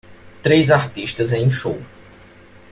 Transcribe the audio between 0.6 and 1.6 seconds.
artistas em um